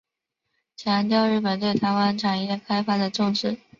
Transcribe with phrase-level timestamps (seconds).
[0.75, 3.59] 强调日本对台湾产业开发的重视。